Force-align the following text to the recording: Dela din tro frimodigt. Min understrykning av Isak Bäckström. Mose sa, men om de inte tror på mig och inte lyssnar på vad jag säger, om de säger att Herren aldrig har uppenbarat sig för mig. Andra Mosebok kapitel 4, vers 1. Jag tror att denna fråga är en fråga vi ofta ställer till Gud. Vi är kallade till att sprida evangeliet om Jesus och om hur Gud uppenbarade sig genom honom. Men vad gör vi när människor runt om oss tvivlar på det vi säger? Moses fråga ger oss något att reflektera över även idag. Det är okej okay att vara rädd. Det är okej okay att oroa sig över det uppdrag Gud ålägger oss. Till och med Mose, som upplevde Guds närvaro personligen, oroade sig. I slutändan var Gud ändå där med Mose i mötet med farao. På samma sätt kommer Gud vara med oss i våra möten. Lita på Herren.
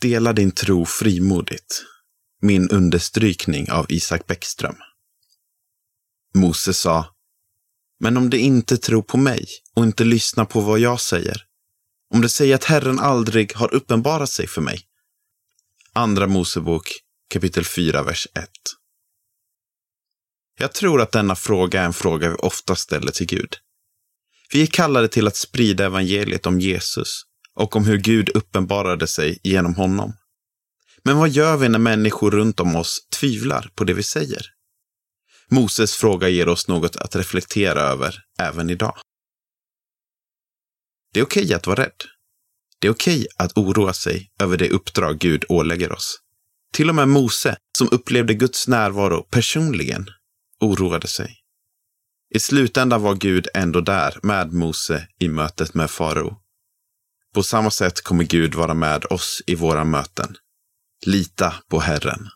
Dela 0.00 0.32
din 0.32 0.50
tro 0.50 0.84
frimodigt. 0.84 1.84
Min 2.42 2.70
understrykning 2.70 3.70
av 3.70 3.86
Isak 3.88 4.26
Bäckström. 4.26 4.76
Mose 6.34 6.74
sa, 6.74 7.14
men 8.00 8.16
om 8.16 8.30
de 8.30 8.38
inte 8.38 8.76
tror 8.76 9.02
på 9.02 9.16
mig 9.16 9.46
och 9.74 9.84
inte 9.84 10.04
lyssnar 10.04 10.44
på 10.44 10.60
vad 10.60 10.78
jag 10.78 11.00
säger, 11.00 11.42
om 12.14 12.20
de 12.20 12.28
säger 12.28 12.54
att 12.54 12.64
Herren 12.64 12.98
aldrig 12.98 13.54
har 13.54 13.74
uppenbarat 13.74 14.30
sig 14.30 14.46
för 14.46 14.60
mig. 14.60 14.80
Andra 15.92 16.26
Mosebok 16.26 16.90
kapitel 17.28 17.64
4, 17.64 18.02
vers 18.02 18.28
1. 18.34 18.48
Jag 20.58 20.72
tror 20.72 21.00
att 21.00 21.12
denna 21.12 21.36
fråga 21.36 21.80
är 21.80 21.86
en 21.86 21.92
fråga 21.92 22.28
vi 22.28 22.34
ofta 22.34 22.76
ställer 22.76 23.12
till 23.12 23.26
Gud. 23.26 23.56
Vi 24.52 24.62
är 24.62 24.66
kallade 24.66 25.08
till 25.08 25.26
att 25.26 25.36
sprida 25.36 25.84
evangeliet 25.84 26.46
om 26.46 26.60
Jesus 26.60 27.22
och 27.56 27.76
om 27.76 27.84
hur 27.84 27.98
Gud 27.98 28.28
uppenbarade 28.34 29.06
sig 29.06 29.38
genom 29.42 29.74
honom. 29.74 30.12
Men 31.02 31.16
vad 31.16 31.28
gör 31.28 31.56
vi 31.56 31.68
när 31.68 31.78
människor 31.78 32.30
runt 32.30 32.60
om 32.60 32.76
oss 32.76 33.06
tvivlar 33.20 33.70
på 33.74 33.84
det 33.84 33.94
vi 33.94 34.02
säger? 34.02 34.46
Moses 35.50 35.96
fråga 35.96 36.28
ger 36.28 36.48
oss 36.48 36.68
något 36.68 36.96
att 36.96 37.16
reflektera 37.16 37.80
över 37.80 38.18
även 38.38 38.70
idag. 38.70 38.94
Det 41.12 41.20
är 41.20 41.24
okej 41.24 41.44
okay 41.44 41.54
att 41.54 41.66
vara 41.66 41.82
rädd. 41.82 42.02
Det 42.78 42.86
är 42.86 42.92
okej 42.92 43.16
okay 43.16 43.26
att 43.38 43.58
oroa 43.58 43.92
sig 43.92 44.30
över 44.40 44.56
det 44.56 44.70
uppdrag 44.70 45.18
Gud 45.18 45.44
ålägger 45.48 45.92
oss. 45.92 46.18
Till 46.72 46.88
och 46.88 46.94
med 46.94 47.08
Mose, 47.08 47.56
som 47.78 47.88
upplevde 47.90 48.34
Guds 48.34 48.68
närvaro 48.68 49.22
personligen, 49.22 50.06
oroade 50.60 51.08
sig. 51.08 51.36
I 52.34 52.38
slutändan 52.38 53.02
var 53.02 53.14
Gud 53.14 53.48
ändå 53.54 53.80
där 53.80 54.18
med 54.22 54.52
Mose 54.52 55.08
i 55.18 55.28
mötet 55.28 55.74
med 55.74 55.90
farao. 55.90 56.45
På 57.36 57.42
samma 57.42 57.70
sätt 57.70 58.02
kommer 58.02 58.24
Gud 58.24 58.54
vara 58.54 58.74
med 58.74 59.04
oss 59.04 59.42
i 59.46 59.54
våra 59.54 59.84
möten. 59.84 60.36
Lita 61.06 61.54
på 61.70 61.80
Herren. 61.80 62.28